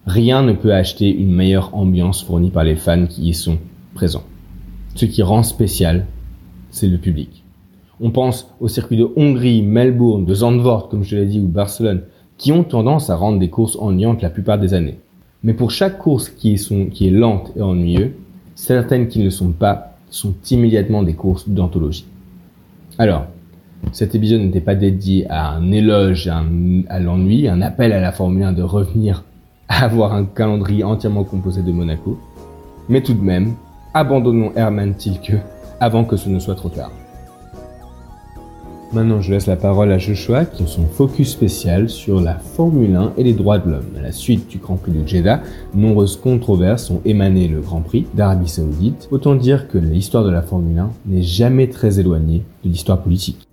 rien 0.07 0.43
ne 0.43 0.55
peut 0.55 0.73
acheter 0.73 1.15
une 1.15 1.35
meilleure 1.35 1.75
ambiance 1.75 2.25
fournie 2.25 2.49
par 2.49 2.65
les 2.65 2.77
fans 2.77 3.05
qui 3.05 3.29
y 3.29 3.35
sont 3.35 3.59
présents. 3.93 4.25
Ce 4.95 5.05
qui 5.05 5.23
rend 5.23 5.43
spécial, 5.43 6.07
c'est 6.71 6.89
le 6.89 6.97
public. 6.97 7.45
On 8.01 8.13
pense 8.13 8.51
au 8.61 8.69
circuit 8.69 8.97
de 8.97 9.11
Hongrie, 9.17 9.61
Melbourne, 9.61 10.25
de 10.25 10.33
Zandvoort, 10.33 10.89
comme 10.89 11.05
je 11.05 11.17
l'ai 11.17 11.27
dit, 11.27 11.39
ou 11.39 11.49
Barcelone, 11.49 12.05
qui 12.39 12.53
ont 12.53 12.65
tendance 12.65 13.11
à 13.11 13.17
rendre 13.17 13.39
des 13.39 13.51
courses 13.51 13.77
ennuyantes 13.77 14.23
la 14.23 14.31
plupart 14.31 14.59
des 14.59 14.73
années. 14.73 14.99
Mais 15.43 15.53
pour 15.53 15.71
chaque 15.71 15.99
course 15.99 16.31
qui, 16.31 16.55
est 16.55 17.11
lente 17.11 17.53
et 17.57 17.63
ennuyeuse, 17.63 18.13
certaines 18.55 19.09
qui 19.09 19.19
ne 19.19 19.25
le 19.25 19.31
sont 19.31 19.51
pas 19.51 19.97
sont 20.11 20.35
immédiatement 20.51 21.03
des 21.03 21.15
courses 21.15 21.49
d'anthologie. 21.49 22.07
Alors, 22.99 23.27
cet 23.93 24.15
épisode 24.15 24.41
n'était 24.41 24.61
pas 24.61 24.75
dédié 24.75 25.27
à 25.29 25.51
un 25.51 25.71
éloge 25.71 26.29
à, 26.29 26.99
l'ennui, 26.99 27.47
un 27.49 27.61
appel 27.61 27.93
à 27.93 28.01
la 28.01 28.13
Formule 28.13 28.45
1 28.45 28.53
de 28.53 28.63
revenir 28.63 29.25
à 29.69 29.85
avoir 29.85 30.15
un 30.15 30.25
calendrier 30.25 30.83
entièrement 30.83 31.25
composé 31.25 31.63
de 31.63 31.71
Monaco, 31.71 32.19
mais 32.89 33.03
tout 33.03 33.15
de 33.15 33.23
même, 33.23 33.55
abandonnons 33.95 34.53
Hermann 34.57 34.95
Tilke 34.95 35.37
avant 35.79 36.05
que 36.05 36.17
ce 36.17 36.29
ne 36.29 36.39
soit 36.39 36.55
trop 36.55 36.71
tard. 36.71 36.91
Maintenant, 38.91 39.21
je 39.21 39.35
laisse 39.35 39.47
la 39.47 39.57
parole 39.57 39.93
à 39.93 39.99
Joshua 39.99 40.47
qui 40.47 40.63
a 40.63 40.67
son 40.67 40.89
focus 40.89 41.31
spécial 41.31 41.91
sur 41.91 42.23
la 42.23 42.39
Formule 42.39 42.97
1 42.97 43.15
et 43.19 43.23
les 43.23 43.35
droits 43.35 43.59
de 43.59 43.71
l'homme. 43.71 43.95
À 43.99 44.01
la 44.01 44.13
suite 44.13 44.49
du 44.49 44.57
Grand 44.57 44.79
Prix 44.79 44.93
de 44.93 45.07
Jeddah, 45.07 45.43
nombreuses 45.75 46.17
controverses 46.17 46.89
ont 46.89 47.03
émané 47.05 47.49
le 47.49 47.61
Grand 47.61 47.83
Prix 47.83 48.07
d'Arabie 48.15 48.49
Saoudite. 48.49 49.07
Autant 49.11 49.35
dire 49.35 49.69
que 49.69 49.77
l'histoire 49.77 50.25
de 50.25 50.31
la 50.31 50.41
Formule 50.41 50.79
1 50.79 50.91
n'est 51.05 51.23
jamais 51.23 51.69
très 51.69 52.01
éloignée 52.01 52.45
de 52.65 52.71
l'histoire 52.71 53.03
politique. 53.03 53.47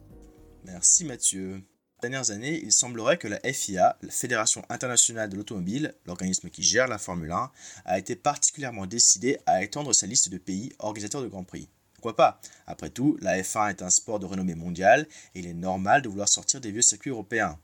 Merci 0.64 1.04
Mathieu. 1.04 1.62
Ces 2.02 2.10
dernières 2.10 2.32
années, 2.32 2.62
il 2.64 2.72
semblerait 2.72 3.18
que 3.18 3.28
la 3.28 3.40
FIA, 3.44 3.98
la 4.02 4.12
Fédération 4.12 4.62
internationale 4.70 5.30
de 5.30 5.36
l'automobile, 5.36 5.96
l'organisme 6.06 6.50
qui 6.50 6.64
gère 6.64 6.88
la 6.88 6.98
Formule 6.98 7.32
1, 7.34 7.52
a 7.84 8.00
été 8.00 8.16
particulièrement 8.16 8.86
décidée 8.86 9.38
à 9.46 9.62
étendre 9.64 9.94
sa 9.94 10.08
liste 10.08 10.30
de 10.30 10.38
pays 10.38 10.72
organisateurs 10.80 11.24
de 11.24 11.28
Grand 11.28 11.44
Prix. 11.44 11.68
Pourquoi 12.06 12.24
pas 12.24 12.40
Après 12.68 12.92
tout, 12.92 13.18
la 13.20 13.42
F1 13.42 13.72
est 13.72 13.82
un 13.82 13.90
sport 13.90 14.20
de 14.20 14.28
renommée 14.28 14.54
mondiale 14.54 15.08
et 15.34 15.40
il 15.40 15.48
est 15.48 15.56
normal 15.56 16.04
de 16.04 16.08
vouloir 16.08 16.30
sortir 16.30 16.62
des 16.62 16.72
vieux 16.72 16.84
circuits 16.84 17.10
européens. 17.10 17.60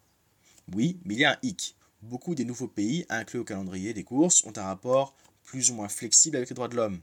Oui, 0.74 1.00
mais 1.06 1.14
il 1.14 1.20
y 1.20 1.26
a 1.26 1.34
un 1.34 1.38
hic. 1.44 1.78
Beaucoup 2.02 2.34
des 2.34 2.44
nouveaux 2.44 2.68
pays 2.68 3.06
inclus 3.10 3.38
au 3.38 3.44
calendrier 3.44 3.94
des 3.94 4.04
courses 4.04 4.44
ont 4.46 4.54
un 4.58 4.64
rapport 4.64 5.16
plus 5.44 5.70
ou 5.70 5.76
moins 5.76 5.90
flexible 5.90 6.38
avec 6.38 6.50
les 6.50 6.56
droits 6.56 6.70
de 6.70 6.76
l'homme. 6.76 7.02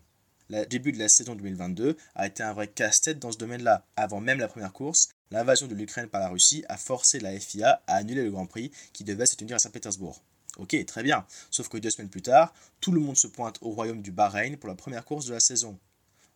Le 0.49 0.64
début 0.64 0.90
de 0.90 0.99
la 0.99 1.09
saison 1.09 1.37
2022 1.37 1.97
a 2.16 2.26
été 2.26 2.42
un 2.42 2.52
vrai 2.52 2.66
casse-tête 2.66 3.21
dans 3.21 3.30
ce 3.30 3.38
domaine-là. 3.38 3.87
Avant 3.95 4.18
même 4.18 4.40
la 4.40 4.49
première 4.49 4.73
course, 4.73 5.11
l'invasion 5.30 5.68
de 5.68 5.76
l'Ukraine 5.76 6.09
par 6.09 6.21
la 6.21 6.30
Russie 6.30 6.64
a 6.68 6.76
forcé 6.76 7.21
la 7.21 7.38
FIA 7.38 7.85
à 7.87 7.99
annuler 7.99 8.25
le 8.25 8.33
Grand 8.33 8.47
Prix 8.47 8.73
qui 8.92 9.04
devait 9.04 9.26
se 9.26 9.37
tenir 9.37 9.54
à 9.54 9.59
Saint-Pétersbourg. 9.61 10.25
Ok, 10.57 10.76
très 10.87 11.04
bien, 11.04 11.25
sauf 11.52 11.68
que 11.68 11.78
deux 11.78 11.90
semaines 11.90 12.11
plus 12.11 12.23
tard, 12.23 12.52
tout 12.80 12.90
le 12.90 12.99
monde 12.99 13.16
se 13.16 13.28
pointe 13.28 13.59
au 13.61 13.71
royaume 13.71 14.02
du 14.02 14.11
Bahreïn 14.11 14.57
pour 14.57 14.68
la 14.68 14.75
première 14.75 15.04
course 15.04 15.26
de 15.26 15.35
la 15.35 15.38
saison. 15.38 15.78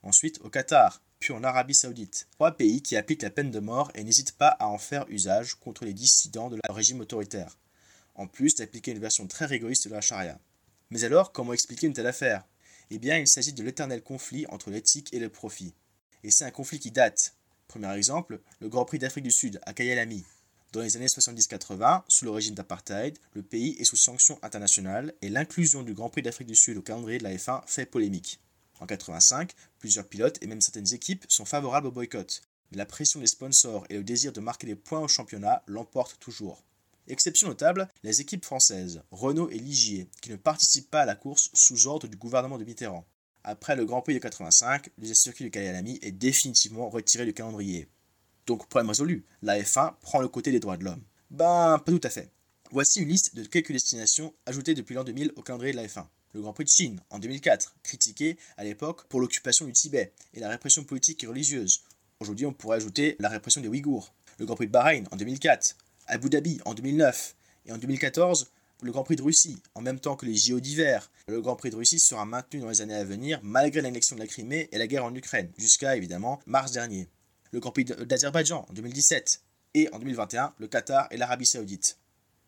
Ensuite 0.02 0.40
au 0.42 0.50
Qatar, 0.50 1.00
puis 1.20 1.32
en 1.32 1.44
Arabie 1.44 1.74
Saoudite. 1.74 2.26
Trois 2.32 2.50
pays 2.56 2.82
qui 2.82 2.96
appliquent 2.96 3.22
la 3.22 3.30
peine 3.30 3.52
de 3.52 3.60
mort 3.60 3.92
et 3.94 4.02
n'hésitent 4.02 4.36
pas 4.36 4.48
à 4.48 4.66
en 4.66 4.78
faire 4.78 5.06
usage 5.08 5.54
contre 5.54 5.84
les 5.84 5.94
dissidents 5.94 6.50
de 6.50 6.58
leur 6.64 6.74
régime 6.74 7.00
autoritaire. 7.00 7.56
En 8.16 8.26
plus 8.26 8.56
d'appliquer 8.56 8.90
une 8.90 8.98
version 8.98 9.28
très 9.28 9.46
rigoriste 9.46 9.86
de 9.86 9.94
la 9.94 10.00
charia. 10.00 10.40
Mais 10.90 11.04
alors, 11.04 11.30
comment 11.30 11.52
expliquer 11.52 11.86
une 11.86 11.92
telle 11.92 12.08
affaire? 12.08 12.44
Eh 12.90 12.98
bien, 12.98 13.16
il 13.16 13.28
s'agit 13.28 13.52
de 13.52 13.62
l'éternel 13.62 14.02
conflit 14.02 14.44
entre 14.48 14.70
l'éthique 14.70 15.14
et 15.14 15.20
le 15.20 15.28
profit. 15.28 15.72
Et 16.24 16.32
c'est 16.32 16.44
un 16.44 16.50
conflit 16.50 16.80
qui 16.80 16.90
date. 16.90 17.36
Premier 17.68 17.94
exemple, 17.94 18.40
le 18.58 18.68
Grand 18.68 18.84
Prix 18.84 18.98
d'Afrique 18.98 19.24
du 19.24 19.30
Sud 19.30 19.60
à 19.64 19.72
Kayalami. 19.72 20.24
Dans 20.72 20.80
les 20.80 20.96
années 20.96 21.06
70-80, 21.06 22.02
sous 22.08 22.24
le 22.24 22.32
régime 22.32 22.56
d'apartheid, 22.56 23.16
le 23.34 23.42
pays 23.42 23.76
est 23.78 23.84
sous 23.84 23.96
sanctions 23.96 24.38
internationales 24.42 25.14
et 25.22 25.28
l'inclusion 25.28 25.84
du 25.84 25.94
Grand 25.94 26.10
Prix 26.10 26.22
d'Afrique 26.22 26.48
du 26.48 26.56
Sud 26.56 26.76
au 26.76 26.82
calendrier 26.82 27.18
de 27.18 27.24
la 27.24 27.34
F1 27.34 27.62
fait 27.66 27.86
polémique. 27.86 28.40
En 28.82 28.86
85, 28.86 29.52
plusieurs 29.78 30.08
pilotes 30.08 30.42
et 30.42 30.48
même 30.48 30.60
certaines 30.60 30.92
équipes 30.92 31.24
sont 31.28 31.44
favorables 31.44 31.86
au 31.86 31.92
boycott, 31.92 32.42
mais 32.72 32.78
la 32.78 32.84
pression 32.84 33.20
des 33.20 33.28
sponsors 33.28 33.86
et 33.88 33.96
le 33.96 34.02
désir 34.02 34.32
de 34.32 34.40
marquer 34.40 34.66
des 34.66 34.74
points 34.74 34.98
au 34.98 35.06
championnat 35.06 35.62
l'emportent 35.68 36.18
toujours. 36.18 36.64
Exception 37.06 37.46
notable, 37.46 37.88
les 38.02 38.20
équipes 38.20 38.44
françaises, 38.44 39.04
Renault 39.12 39.50
et 39.50 39.58
Ligier, 39.60 40.08
qui 40.20 40.30
ne 40.30 40.36
participent 40.36 40.90
pas 40.90 41.02
à 41.02 41.06
la 41.06 41.14
course 41.14 41.48
sous 41.52 41.86
ordre 41.86 42.08
du 42.08 42.16
gouvernement 42.16 42.58
de 42.58 42.64
Mitterrand. 42.64 43.06
Après 43.44 43.76
le 43.76 43.84
Grand 43.84 44.02
Prix 44.02 44.14
de 44.14 44.18
85, 44.18 44.90
le 44.98 45.14
circuit 45.14 45.44
de 45.44 45.50
Kyalami 45.50 46.00
est 46.02 46.10
définitivement 46.10 46.90
retiré 46.90 47.24
du 47.24 47.34
calendrier. 47.34 47.86
Donc 48.46 48.66
problème 48.66 48.88
résolu, 48.88 49.24
la 49.42 49.62
F1 49.62 49.94
prend 50.00 50.20
le 50.20 50.26
côté 50.26 50.50
des 50.50 50.58
droits 50.58 50.76
de 50.76 50.84
l'homme. 50.84 51.04
Ben, 51.30 51.78
pas 51.78 51.92
tout 51.92 52.00
à 52.02 52.10
fait. 52.10 52.32
Voici 52.72 53.00
une 53.00 53.10
liste 53.10 53.36
de 53.36 53.44
quelques 53.44 53.70
destinations 53.70 54.34
ajoutées 54.44 54.74
depuis 54.74 54.96
l'an 54.96 55.04
2000 55.04 55.34
au 55.36 55.42
calendrier 55.42 55.72
de 55.72 55.76
la 55.76 55.86
F1. 55.86 56.04
Le 56.34 56.40
Grand 56.40 56.54
Prix 56.54 56.64
de 56.64 56.70
Chine, 56.70 57.00
en 57.10 57.18
2004, 57.18 57.76
critiqué 57.82 58.38
à 58.56 58.64
l'époque 58.64 59.06
pour 59.08 59.20
l'occupation 59.20 59.66
du 59.66 59.72
Tibet 59.72 60.14
et 60.32 60.40
la 60.40 60.48
répression 60.48 60.82
politique 60.82 61.22
et 61.22 61.26
religieuse. 61.26 61.82
Aujourd'hui, 62.20 62.46
on 62.46 62.54
pourrait 62.54 62.78
ajouter 62.78 63.16
la 63.18 63.28
répression 63.28 63.60
des 63.60 63.68
Ouïghours. 63.68 64.14
Le 64.38 64.46
Grand 64.46 64.54
Prix 64.54 64.66
de 64.66 64.72
Bahreïn, 64.72 65.04
en 65.10 65.16
2004. 65.16 65.76
Abu 66.06 66.30
Dhabi, 66.30 66.58
en 66.64 66.72
2009. 66.72 67.36
Et 67.66 67.72
en 67.72 67.76
2014, 67.76 68.50
le 68.80 68.92
Grand 68.92 69.04
Prix 69.04 69.16
de 69.16 69.22
Russie, 69.22 69.62
en 69.74 69.82
même 69.82 70.00
temps 70.00 70.16
que 70.16 70.24
les 70.24 70.34
JO 70.34 70.58
d'hiver. 70.58 71.10
Le 71.28 71.42
Grand 71.42 71.54
Prix 71.54 71.68
de 71.68 71.76
Russie 71.76 72.00
sera 72.00 72.24
maintenu 72.24 72.60
dans 72.60 72.70
les 72.70 72.80
années 72.80 72.94
à 72.94 73.04
venir 73.04 73.38
malgré 73.42 73.82
l'annexion 73.82 74.16
de 74.16 74.20
la 74.20 74.26
Crimée 74.26 74.70
et 74.72 74.78
la 74.78 74.86
guerre 74.86 75.04
en 75.04 75.14
Ukraine, 75.14 75.52
jusqu'à 75.58 75.96
évidemment 75.96 76.40
mars 76.46 76.72
dernier. 76.72 77.08
Le 77.50 77.60
Grand 77.60 77.72
Prix 77.72 77.84
d'Azerbaïdjan 77.84 78.64
en 78.70 78.72
2017 78.72 79.42
et 79.74 79.92
en 79.92 79.98
2021 79.98 80.54
le 80.56 80.66
Qatar 80.66 81.08
et 81.10 81.18
l'Arabie 81.18 81.44
Saoudite. 81.44 81.98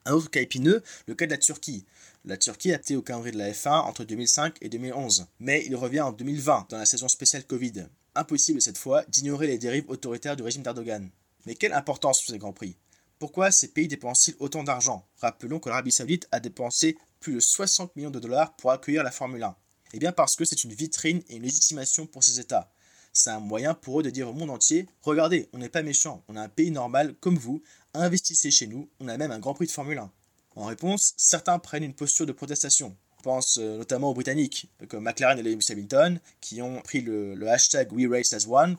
Un 0.07 0.13
autre 0.13 0.31
cas 0.31 0.43
épineux, 0.43 0.83
le 1.07 1.15
cas 1.15 1.25
de 1.25 1.31
la 1.31 1.39
Turquie. 1.39 1.87
La 2.27 2.37
Turquie 2.37 2.73
a 2.73 2.77
été 2.77 2.95
au 2.95 3.01
calendrier 3.01 3.33
de 3.33 3.39
la 3.39 3.53
F1 3.53 3.81
entre 3.81 4.05
2005 4.05 4.57
et 4.61 4.69
2011, 4.69 5.27
mais 5.41 5.65
il 5.67 5.75
revient 5.77 6.03
en 6.03 6.13
2020 6.13 6.67
dans 6.69 6.77
la 6.77 6.85
saison 6.85 7.09
spéciale 7.09 7.45
Covid. 7.45 7.87
Impossible 8.15 8.61
cette 8.61 8.77
fois 8.77 9.03
d'ignorer 9.09 9.47
les 9.47 9.57
dérives 9.57 9.89
autoritaires 9.89 10.37
du 10.37 10.43
régime 10.43 10.63
d'Erdogan. 10.63 11.09
Mais 11.47 11.55
quelle 11.55 11.73
importance 11.73 12.21
pour 12.21 12.33
ces 12.33 12.39
grands 12.39 12.53
prix? 12.53 12.77
Pourquoi 13.19 13.51
ces 13.51 13.69
pays 13.69 13.89
dépensent-ils 13.89 14.37
autant 14.41 14.63
d'argent? 14.63 15.07
Rappelons 15.21 15.59
que 15.59 15.71
l'Arabie 15.71 15.93
Saoudite 15.93 16.29
a 16.33 16.41
dépensé 16.41 16.99
plus 17.21 17.35
de 17.35 17.41
60 17.41 17.97
millions 17.97 18.11
de 18.11 18.21
dollars 18.21 18.55
pour 18.57 18.73
accueillir 18.73 19.05
la 19.05 19.11
Formule 19.11 19.43
1. 19.43 19.57
Eh 19.95 19.99
bien 19.99 20.13
parce 20.13 20.37
que 20.37 20.45
c'est 20.45 20.65
une 20.65 20.75
vitrine 20.75 21.23
et 21.31 21.37
une 21.37 21.45
légitimation 21.45 22.07
pour 22.07 22.23
ces 22.23 22.41
États. 22.41 22.74
C'est 23.17 23.31
un 23.31 23.39
moyen 23.39 23.75
pour 23.75 24.01
eux 24.01 24.03
de 24.03 24.11
dire 24.11 24.29
au 24.29 24.33
monde 24.33 24.51
entier 24.51 24.89
Regardez, 25.03 25.49
on 25.53 25.59
n'est 25.59 25.69
pas 25.69 25.85
méchant, 25.85 26.25
on 26.27 26.35
a 26.35 26.43
un 26.43 26.49
pays 26.49 26.73
normal 26.73 27.15
comme 27.21 27.39
vous, 27.39 27.63
investissez 27.95 28.51
chez 28.51 28.67
nous, 28.67 28.89
on 28.99 29.07
a 29.07 29.17
même 29.17 29.31
un 29.31 29.39
grand 29.39 29.55
prix 29.55 29.67
de 29.67 29.71
Formule 29.71 29.99
1. 29.99 30.11
En 30.57 30.65
réponse, 30.65 31.15
certains 31.17 31.61
prennent 31.61 31.85
une 31.85 31.95
posture 31.95 32.27
de 32.27 32.33
protestation. 32.33 32.97
On 33.21 33.23
pense 33.23 33.59
euh, 33.59 33.79
notamment 33.79 34.11
aux 34.11 34.15
Britanniques, 34.15 34.69
comme 34.89 35.05
McLaren 35.05 35.39
et 35.39 35.45
Lewis 35.45 35.67
Hamilton, 35.71 36.19
qui 36.41 36.61
ont 36.61 36.81
pris 36.83 37.03
le, 37.03 37.41
hashtag 37.49 37.93
We 37.93 38.09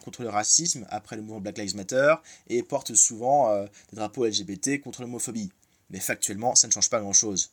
contre 0.04 0.22
le 0.22 0.30
racisme 0.30 0.86
après 0.90 1.16
le 1.16 1.22
mouvement 1.22 1.40
Black 1.40 1.58
Lives 1.58 1.78
Matter 1.78 2.16
et 2.48 2.62
portent 2.62 2.94
souvent 2.94 3.52
euh, 3.52 3.66
des 3.92 3.96
drapeaux 3.96 4.26
LGBT 4.26 4.82
contre 4.82 5.02
l'homophobie. 5.02 5.50
Mais 5.90 6.02
factuellement, 6.02 6.56
ça 6.56 6.68
ne 6.68 6.74
change 6.74 6.90
pas 6.90 7.00
grand-chose. 7.00 7.52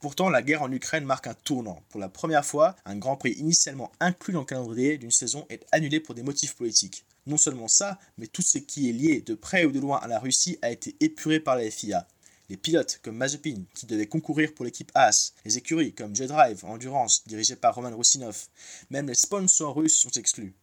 Pourtant, 0.00 0.28
la 0.28 0.42
guerre 0.42 0.62
en 0.62 0.70
Ukraine 0.70 1.06
marque 1.06 1.26
un 1.26 1.34
tournant. 1.34 1.82
Pour 1.88 1.98
la 1.98 2.10
première 2.10 2.44
fois, 2.44 2.76
un 2.84 2.96
Grand 2.96 3.16
Prix 3.16 3.32
initialement 3.32 3.90
inclus 3.98 4.34
dans 4.34 4.40
le 4.40 4.46
calendrier 4.46 4.98
d'une 4.98 5.10
saison 5.10 5.46
est 5.48 5.64
annulé 5.72 6.00
pour 6.00 6.14
des 6.14 6.22
motifs 6.22 6.54
politiques. 6.54 7.06
Non 7.26 7.38
seulement 7.38 7.66
ça, 7.66 7.98
mais 8.18 8.26
tout 8.26 8.42
ce 8.42 8.58
qui 8.58 8.90
est 8.90 8.92
lié 8.92 9.22
de 9.22 9.34
près 9.34 9.64
ou 9.64 9.72
de 9.72 9.80
loin 9.80 9.98
à 9.98 10.06
la 10.06 10.18
Russie 10.18 10.58
a 10.60 10.70
été 10.70 10.94
épuré 11.00 11.40
par 11.40 11.56
la 11.56 11.70
FIA. 11.70 12.06
Les 12.50 12.58
pilotes 12.58 13.00
comme 13.02 13.16
Mazepin, 13.16 13.64
qui 13.74 13.86
devaient 13.86 14.06
concourir 14.06 14.54
pour 14.54 14.66
l'équipe 14.66 14.92
Haas, 14.94 15.32
les 15.46 15.56
écuries 15.56 15.94
comme 15.94 16.14
J-Drive 16.14 16.64
Endurance, 16.66 17.26
dirigée 17.26 17.56
par 17.56 17.74
Roman 17.74 17.96
Russinov, 17.96 18.48
même 18.90 19.08
les 19.08 19.14
sponsors 19.14 19.74
russes 19.74 19.96
sont 19.98 20.10
exclus. 20.10 20.54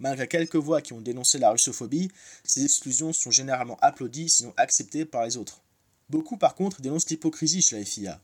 Malgré 0.00 0.26
quelques 0.26 0.56
voix 0.56 0.82
qui 0.82 0.92
ont 0.92 1.00
dénoncé 1.00 1.38
la 1.38 1.52
russophobie, 1.52 2.10
ces 2.42 2.64
exclusions 2.64 3.12
sont 3.12 3.30
généralement 3.30 3.78
applaudies 3.80 4.28
sinon 4.28 4.52
acceptées 4.56 5.04
par 5.04 5.24
les 5.24 5.36
autres. 5.36 5.62
Beaucoup 6.10 6.36
par 6.36 6.56
contre 6.56 6.82
dénoncent 6.82 7.08
l'hypocrisie 7.08 7.62
chez 7.62 7.78
la 7.78 7.84
FIA. 7.84 8.20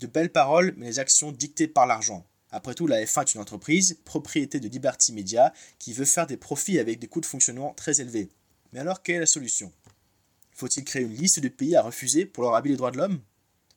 De 0.00 0.06
belles 0.06 0.32
paroles, 0.32 0.74
mais 0.76 0.86
les 0.86 0.98
actions 0.98 1.30
dictées 1.30 1.68
par 1.68 1.86
l'argent. 1.86 2.26
Après 2.50 2.74
tout, 2.74 2.86
la 2.86 3.04
F1 3.04 3.22
est 3.22 3.34
une 3.34 3.40
entreprise, 3.40 3.98
propriété 4.04 4.58
de 4.60 4.68
Liberty 4.68 5.12
Media, 5.12 5.52
qui 5.78 5.92
veut 5.92 6.04
faire 6.04 6.26
des 6.26 6.36
profits 6.36 6.78
avec 6.78 6.98
des 6.98 7.06
coûts 7.06 7.20
de 7.20 7.26
fonctionnement 7.26 7.74
très 7.74 8.00
élevés. 8.00 8.28
Mais 8.72 8.80
alors, 8.80 9.02
quelle 9.02 9.16
est 9.16 9.20
la 9.20 9.26
solution? 9.26 9.72
Faut-il 10.52 10.84
créer 10.84 11.02
une 11.02 11.14
liste 11.14 11.40
de 11.40 11.48
pays 11.48 11.76
à 11.76 11.82
refuser 11.82 12.26
pour 12.26 12.42
leur 12.42 12.54
habiller 12.54 12.74
les 12.74 12.78
droits 12.78 12.90
de 12.90 12.98
l'homme? 12.98 13.20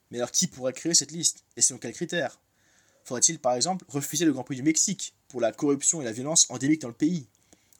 Mais 0.09 0.17
alors, 0.17 0.31
qui 0.31 0.47
pourrait 0.47 0.73
créer 0.73 0.93
cette 0.93 1.11
liste? 1.11 1.43
Et 1.55 1.61
selon 1.61 1.79
quels 1.79 1.93
critères? 1.93 2.39
Faudrait-il, 3.03 3.39
par 3.39 3.53
exemple, 3.53 3.85
refuser 3.87 4.25
le 4.25 4.33
Grand 4.33 4.43
Prix 4.43 4.57
du 4.57 4.63
Mexique 4.63 5.15
pour 5.27 5.39
la 5.39 5.51
corruption 5.51 6.01
et 6.01 6.05
la 6.05 6.11
violence 6.11 6.45
endémique 6.49 6.81
dans 6.81 6.87
le 6.87 6.93
pays? 6.93 7.27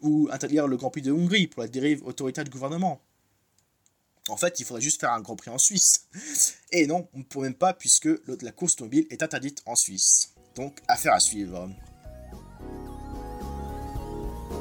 Ou 0.01 0.29
interdire 0.31 0.67
le 0.67 0.77
Grand 0.77 0.91
Prix 0.91 1.01
de 1.01 1.11
Hongrie 1.11 1.47
pour 1.47 1.61
la 1.61 1.67
dérive 1.67 2.05
autoritaire 2.05 2.43
du 2.43 2.51
gouvernement? 2.51 3.01
En 4.29 4.37
fait, 4.37 4.59
il 4.59 4.65
faudrait 4.65 4.81
juste 4.81 4.99
faire 4.99 5.11
un 5.11 5.21
Grand 5.21 5.35
Prix 5.35 5.51
en 5.51 5.57
Suisse. 5.57 6.07
Et 6.71 6.87
non, 6.87 7.07
on 7.13 7.19
ne 7.19 7.23
peut 7.23 7.41
même 7.41 7.53
pas 7.53 7.73
puisque 7.73 8.09
la 8.41 8.51
course 8.51 8.73
automobile 8.73 9.07
est 9.09 9.23
interdite 9.23 9.61
en 9.65 9.75
Suisse. 9.75 10.33
Donc, 10.55 10.79
affaire 10.87 11.13
à 11.13 11.19
suivre. 11.19 11.69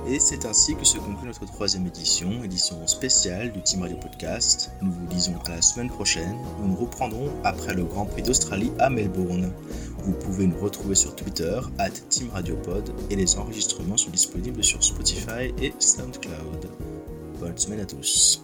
Et 0.08 0.20
c'est 0.20 0.44
ainsi 0.44 0.76
que 0.76 0.84
se 0.84 0.98
conclut 0.98 1.26
notre 1.26 1.44
troisième 1.46 1.86
édition, 1.86 2.44
édition 2.44 2.86
spéciale 2.86 3.52
du 3.52 3.60
Team 3.62 3.82
Radio 3.82 3.96
Podcast. 3.96 4.70
Nous 4.80 4.92
vous 4.92 5.06
disons 5.06 5.36
à 5.46 5.50
la 5.50 5.62
semaine 5.62 5.88
prochaine, 5.88 6.36
où 6.60 6.68
nous 6.68 6.76
reprendrons 6.76 7.32
après 7.42 7.74
le 7.74 7.84
Grand 7.84 8.06
Prix 8.06 8.22
d'Australie 8.22 8.70
à 8.78 8.88
Melbourne. 8.88 9.52
Vous 9.98 10.12
pouvez 10.12 10.46
nous 10.46 10.60
retrouver 10.60 10.94
sur 10.94 11.16
Twitter, 11.16 11.60
at 11.78 11.90
Team 12.08 12.30
Radio 12.30 12.56
Pod, 12.56 12.94
et 13.10 13.16
les 13.16 13.36
enregistrements 13.36 13.96
sont 13.96 14.10
disponibles 14.10 14.62
sur 14.62 14.82
Spotify 14.84 15.52
et 15.60 15.74
SoundCloud. 15.80 16.70
Bonne 17.40 17.58
semaine 17.58 17.80
à 17.80 17.86
tous. 17.86 18.40